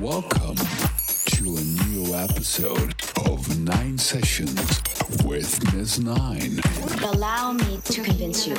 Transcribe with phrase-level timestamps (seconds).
[0.00, 2.94] Welcome to a new episode
[3.26, 4.80] of Nine Sessions
[5.24, 6.60] with Miss Nine.
[7.02, 8.54] Allow me to convince you.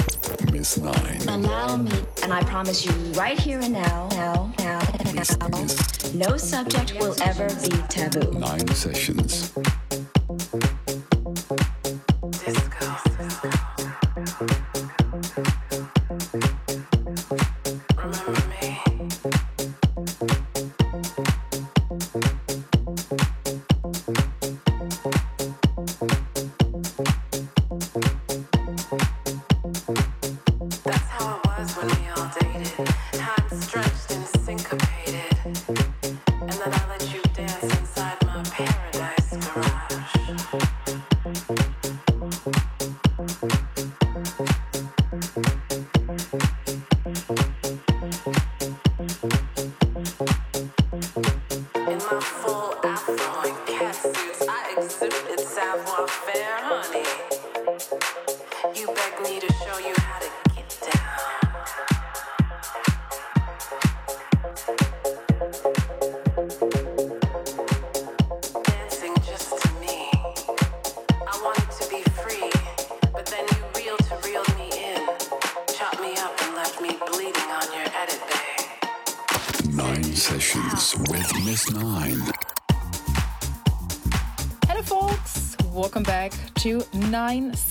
[0.51, 1.21] Miss Nine.
[1.29, 1.91] Allow me,
[2.23, 7.15] and I promise you right here and now, now, now, now, Miss no subject will
[7.21, 8.37] ever be taboo.
[8.37, 9.53] Nine Sessions.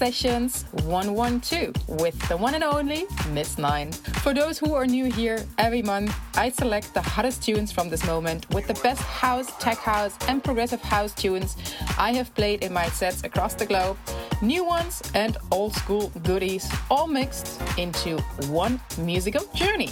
[0.09, 3.93] Sessions 112 with the one and only Miss Nine.
[4.23, 8.07] For those who are new here, every month I select the hottest tunes from this
[8.07, 11.59] moment with the best house, tech house, and progressive house tunes
[11.99, 13.99] I have played in my sets across the globe.
[14.41, 18.17] New ones and old school goodies, all mixed into
[18.49, 19.91] one musical journey.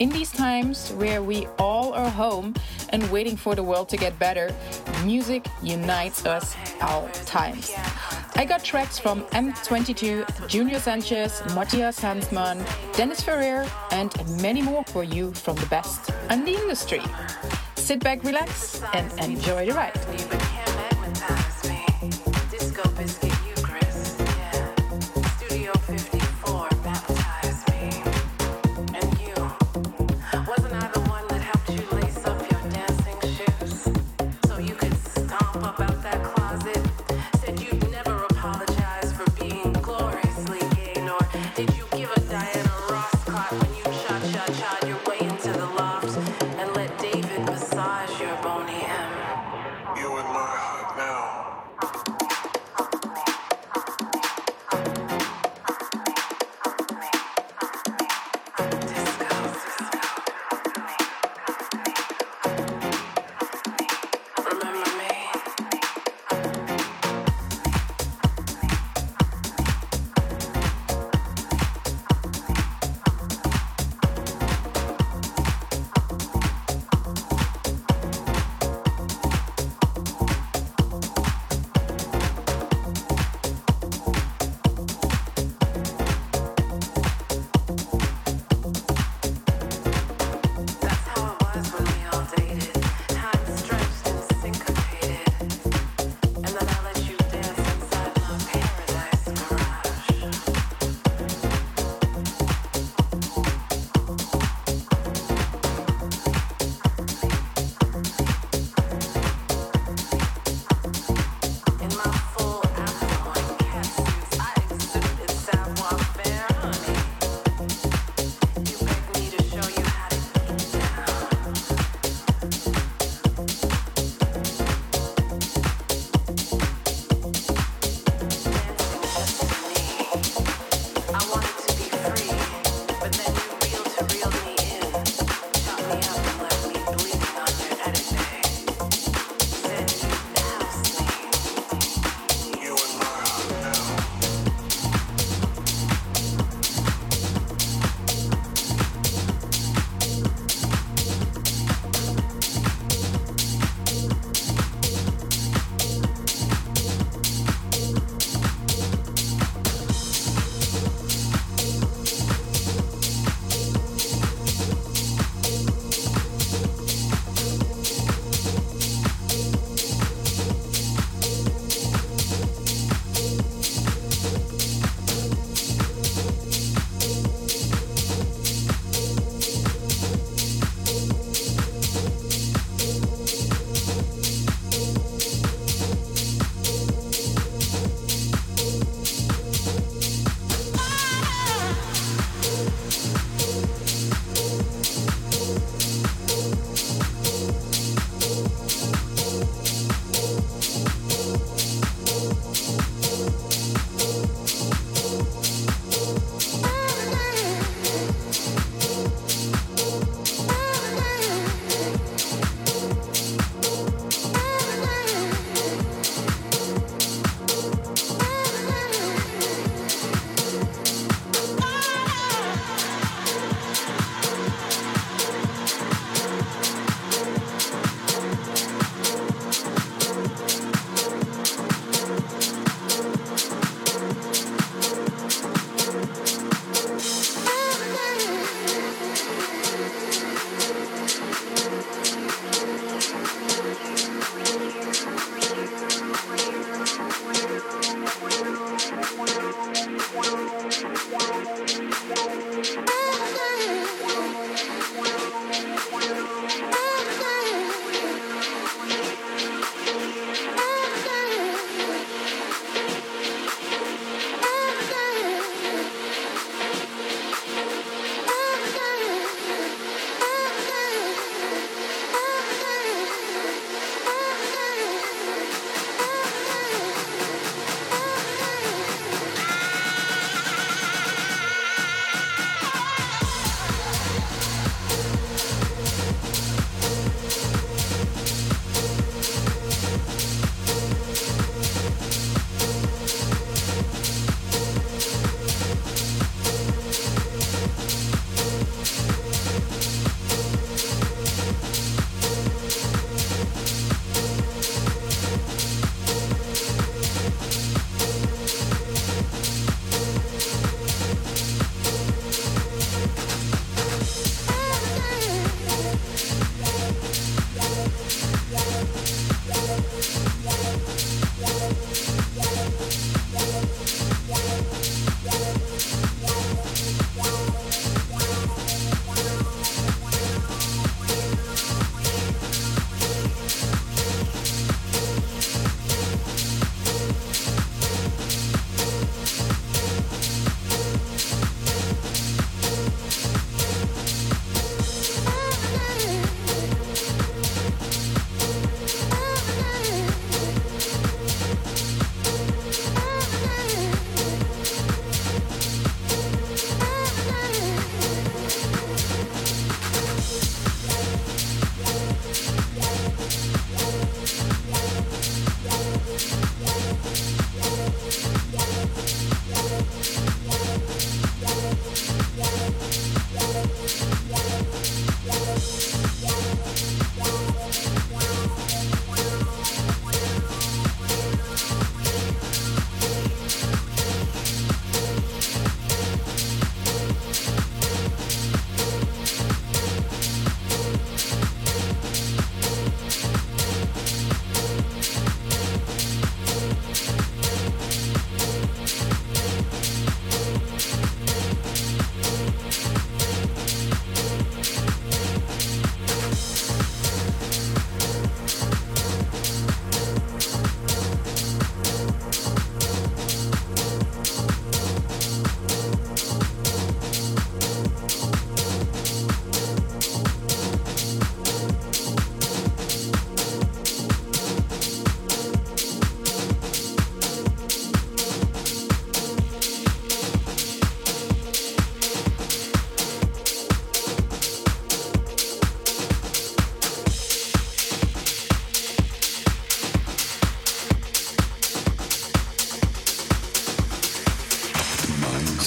[0.00, 2.54] In these times where we all are home
[2.88, 4.52] and waiting for the world to get better,
[5.04, 7.72] music unites us all times.
[8.42, 14.12] I got tracks from M22, Junior Sanchez, Matthias Hansmann, Dennis Ferrer, and
[14.42, 17.02] many more for you from the best in the industry.
[17.76, 20.51] Sit back, relax, and enjoy the ride.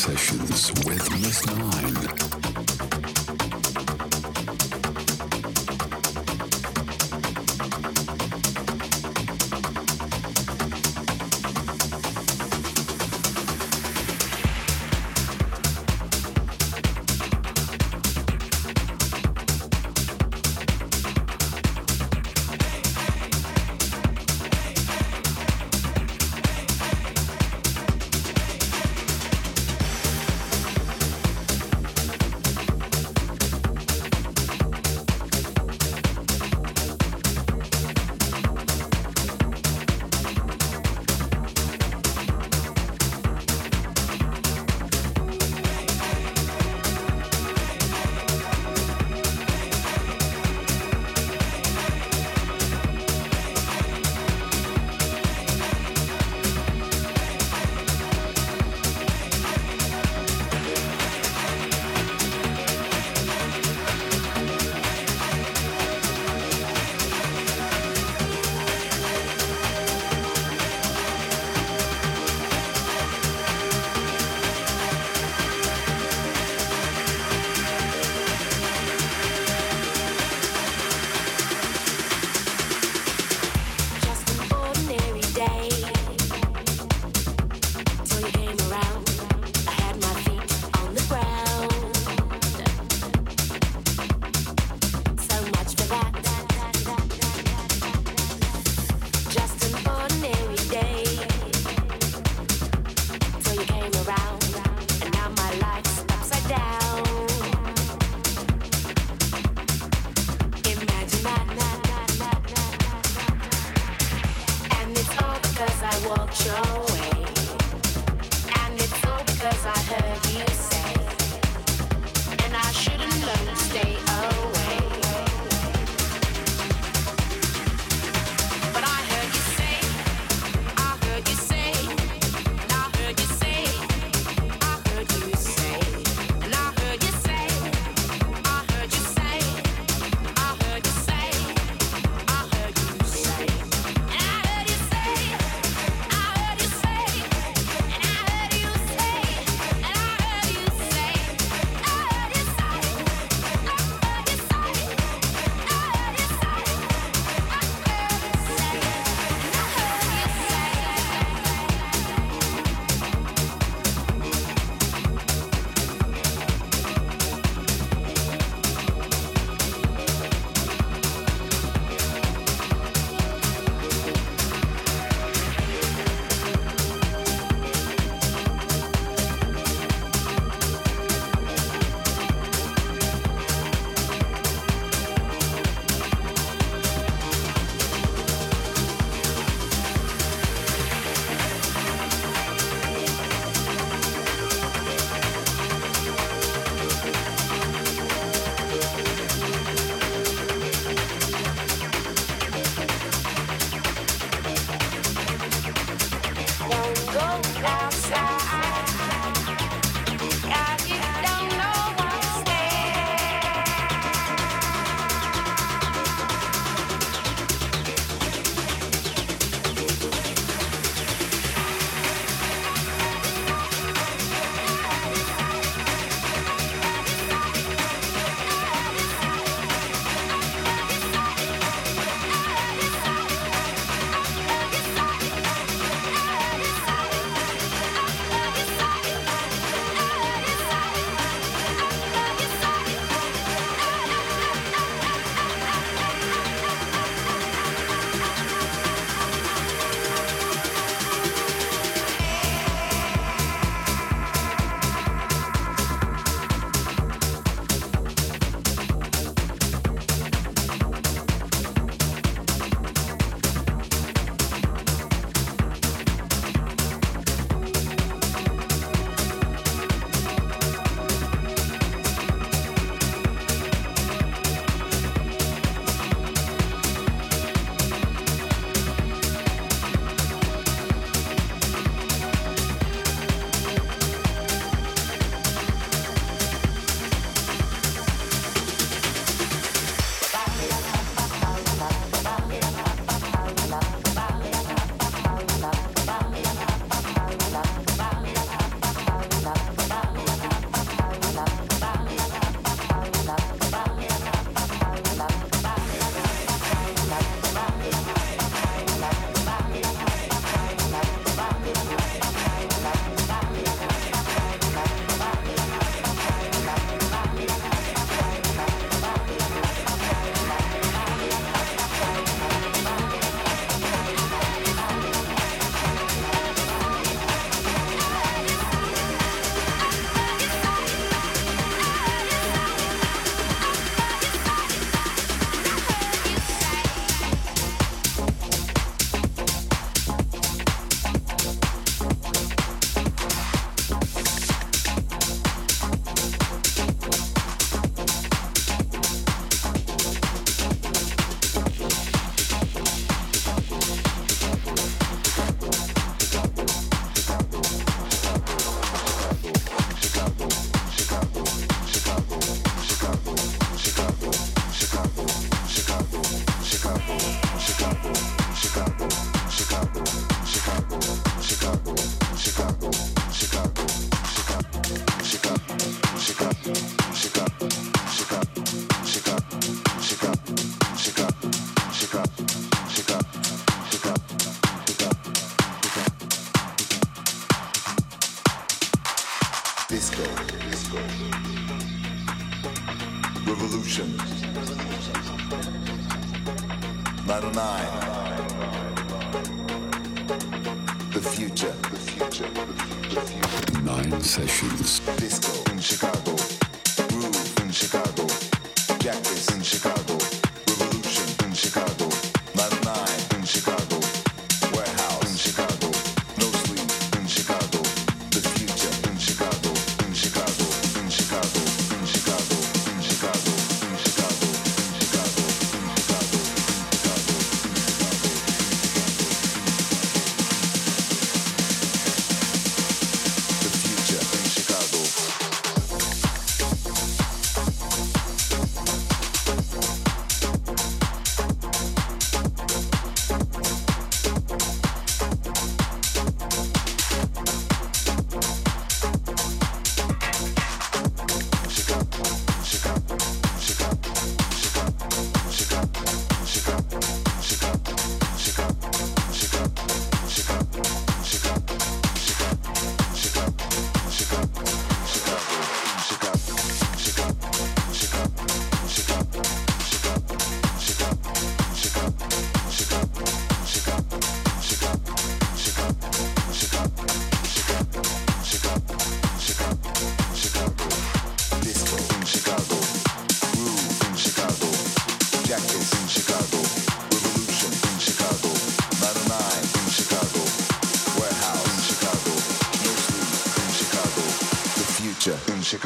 [0.05, 2.24] sessions with Miss Nine.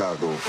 [0.10, 0.49] Chicago.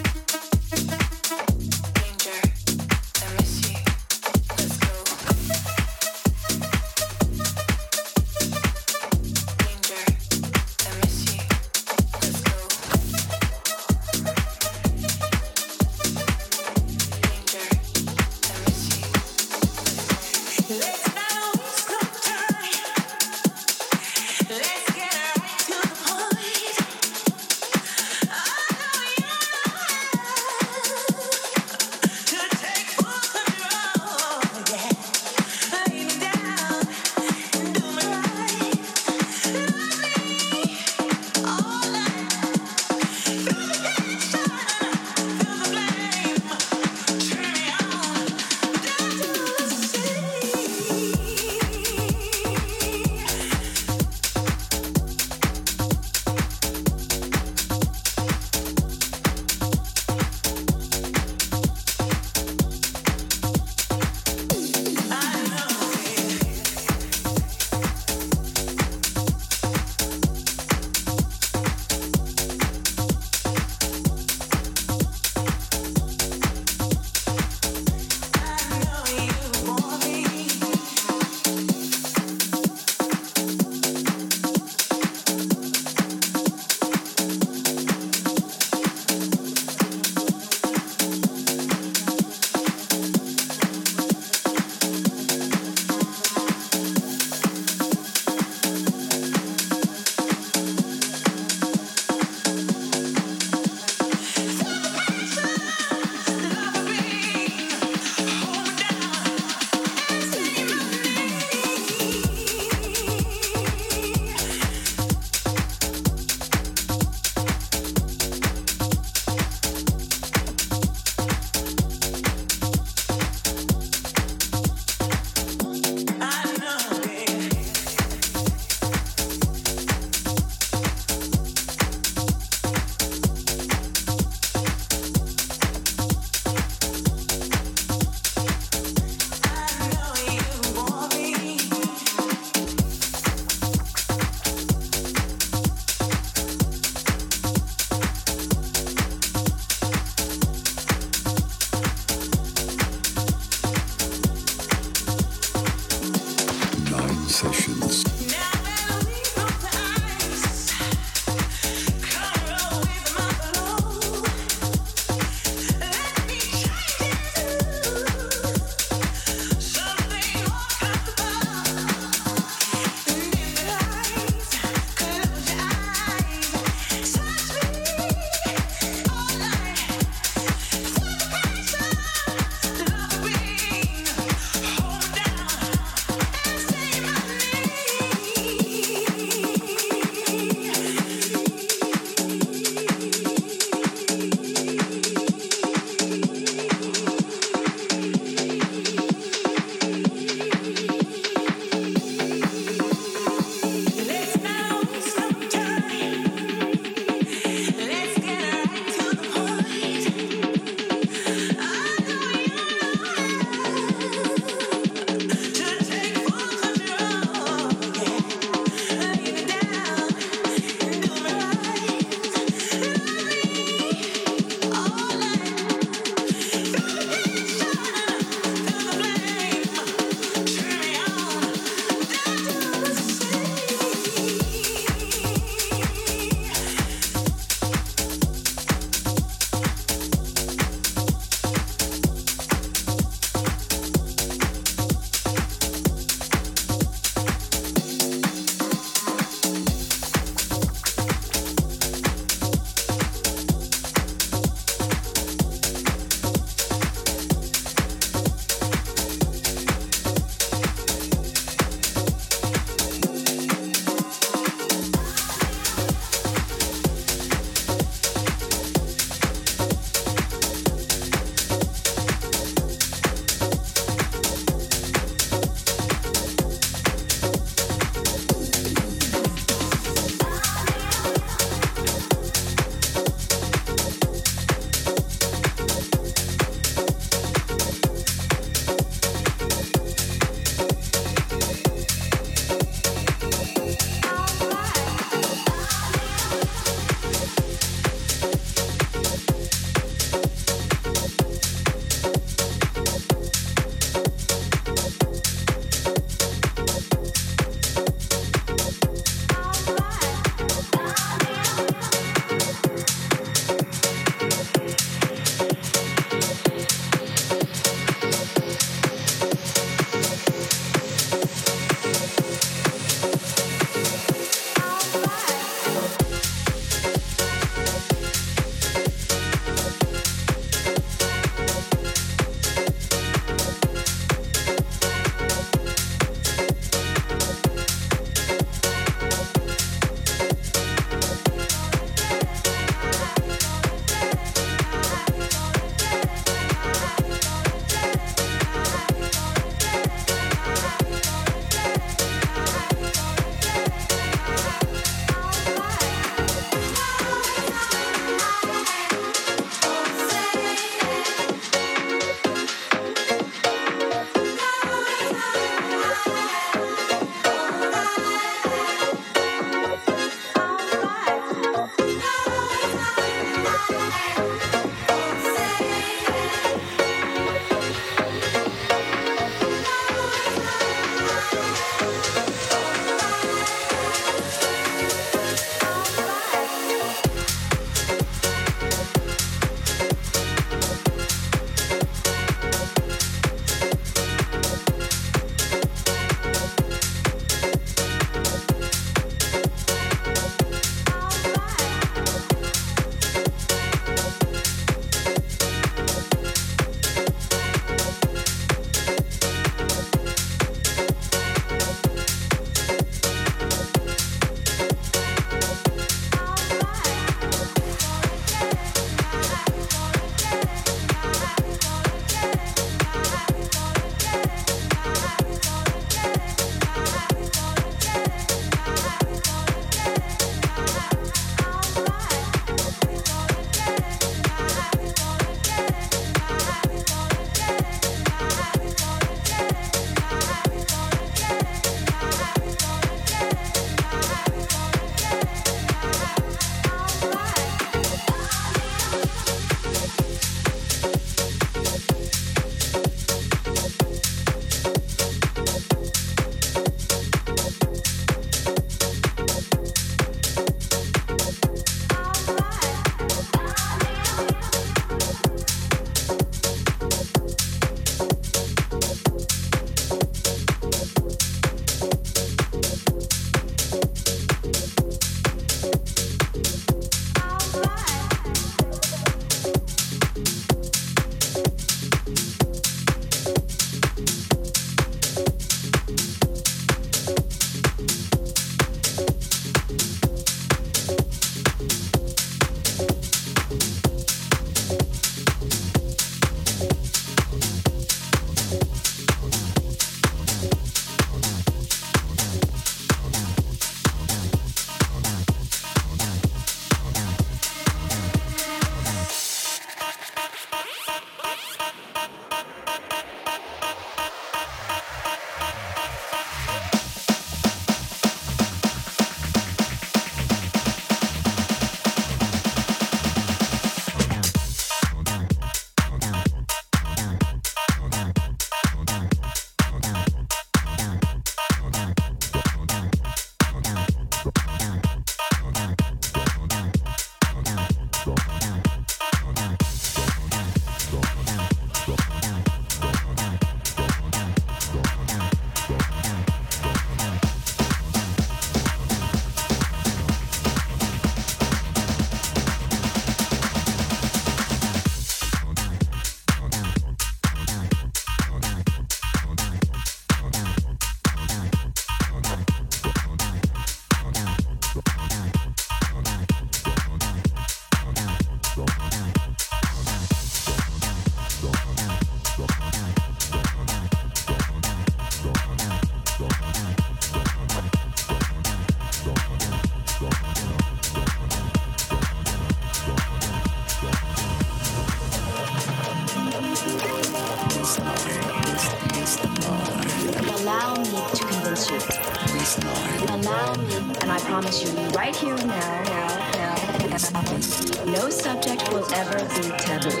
[593.30, 599.50] And I promise you, right here and now, now, now, no subject will ever be
[599.56, 600.00] taboo.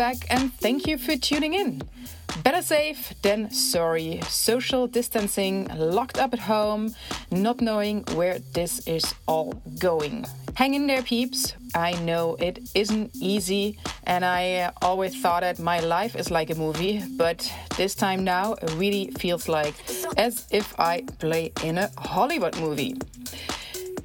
[0.00, 1.82] Back and thank you for tuning in.
[2.42, 4.22] Better safe than sorry.
[4.28, 6.94] Social distancing, locked up at home,
[7.30, 10.24] not knowing where this is all going.
[10.54, 11.52] Hang in there, peeps.
[11.74, 16.48] I know it isn't easy, and I uh, always thought that my life is like
[16.48, 17.38] a movie, but
[17.76, 19.74] this time now it really feels like
[20.16, 22.96] as if I play in a Hollywood movie.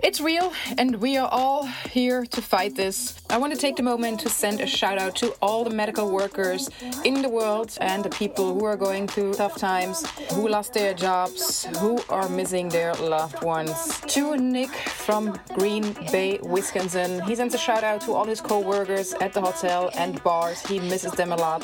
[0.06, 3.20] It's real, and we are all here to fight this.
[3.28, 6.12] I want to take the moment to send a shout out to all the medical
[6.12, 6.70] workers
[7.04, 10.94] in the world and the people who are going through tough times, who lost their
[10.94, 14.00] jobs, who are missing their loved ones.
[14.10, 18.60] To Nick from Green Bay, Wisconsin, he sends a shout out to all his co
[18.60, 20.64] workers at the hotel and bars.
[20.68, 21.64] He misses them a lot.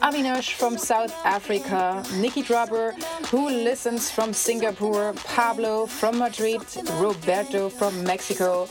[0.00, 2.92] Avinash from South Africa, Nikki Drubber,
[3.26, 6.62] who listens from Singapore, Pablo from Madrid,
[7.00, 8.66] Roberto from Mexico,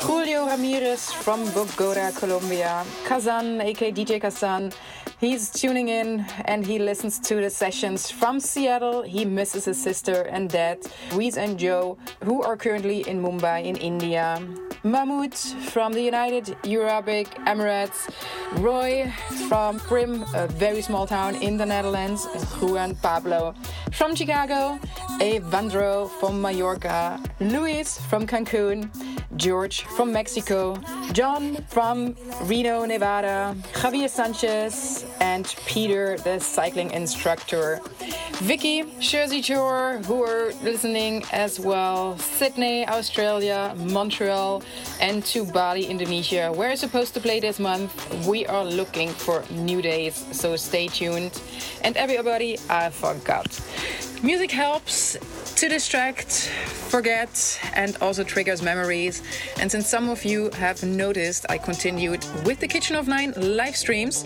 [0.00, 4.72] Julio Ramirez from Bogota, Colombia, Kazan, aka DJ Kazan.
[5.18, 9.02] He's tuning in and he listens to the sessions from Seattle.
[9.02, 10.78] He misses his sister and dad,
[11.12, 14.40] Reese and Joe, who are currently in Mumbai in India.
[14.86, 17.06] Mahmoud from the United Arab
[17.44, 18.08] Emirates,
[18.62, 19.12] Roy
[19.48, 22.24] from Prim, a very small town in the Netherlands,
[22.62, 23.52] Juan Pablo
[23.90, 24.78] from Chicago,
[25.18, 28.88] Evandro from Mallorca, Luis from Cancun,
[29.36, 30.78] George from Mexico,
[31.12, 37.80] John from Reno, Nevada, Javier Sanchez, and Peter, the cycling instructor.
[38.40, 44.62] Vicky, Jersey Shore, who are listening as well, Sydney, Australia, Montreal,
[45.00, 46.52] and to Bali, Indonesia.
[46.54, 47.92] We're supposed to play this month.
[48.26, 51.40] We are looking for new days, so stay tuned.
[51.82, 53.48] And everybody, I forgot.
[54.22, 55.16] Music helps
[55.56, 56.48] to distract,
[56.90, 59.22] forget, and also triggers memories.
[59.60, 63.76] And since some of you have noticed, I continued with the Kitchen of Nine live
[63.76, 64.24] streams.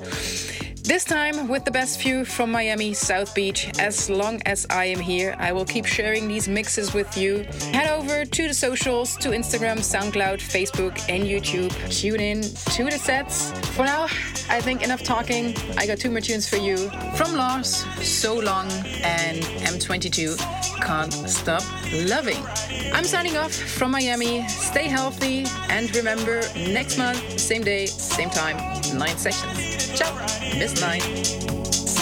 [0.91, 3.71] This time with the best view from Miami South Beach.
[3.79, 7.45] As long as I am here, I will keep sharing these mixes with you.
[7.73, 11.71] Head over to the socials, to Instagram, SoundCloud, Facebook, and YouTube.
[11.97, 13.53] Tune in to the sets.
[13.77, 14.07] For now,
[14.49, 15.55] I think enough talking.
[15.79, 16.77] I got two more tunes for you.
[17.15, 18.67] From Lars, So Long,
[19.05, 20.37] and M22,
[20.85, 21.63] Can't Stop
[22.09, 22.45] Loving.
[22.93, 24.45] I'm signing off from Miami.
[24.49, 28.57] Stay healthy, and remember, next month, same day, same time,
[28.99, 29.81] nine sessions.
[29.97, 30.13] Ciao,
[30.59, 32.00] Miss Nine.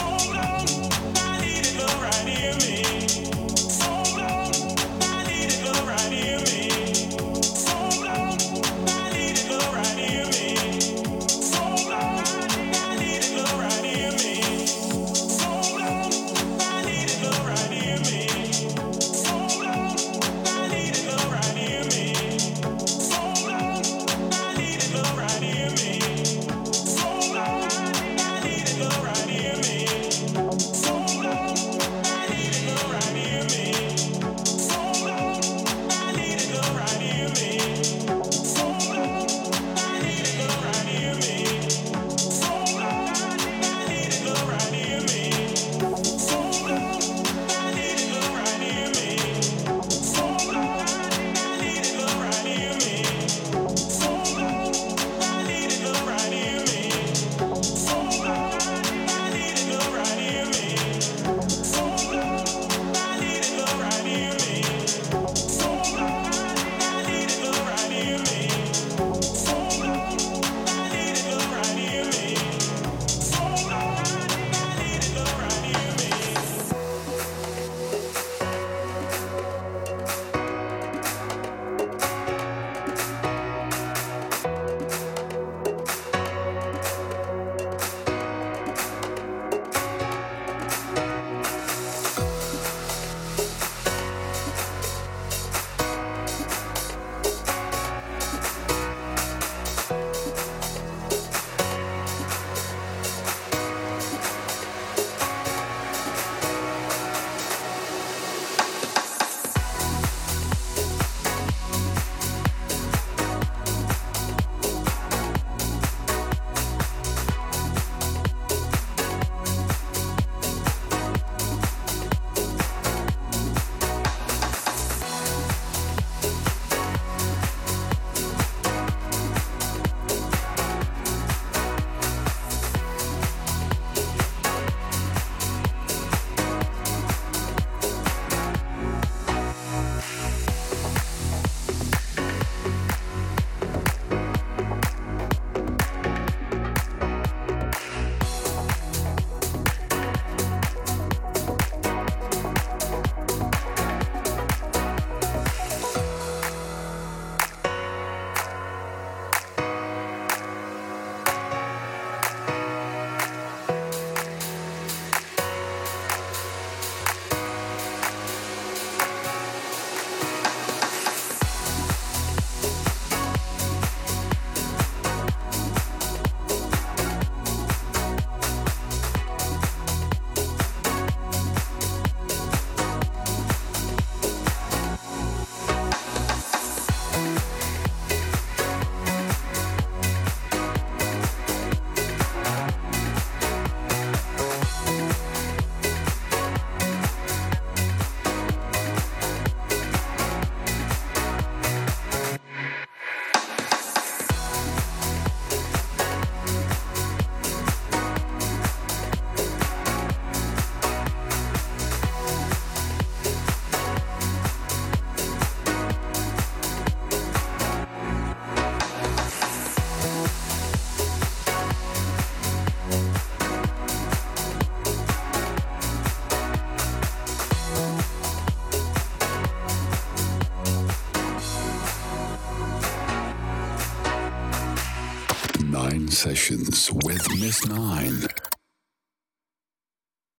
[236.18, 238.37] Sessions with Miss Nine.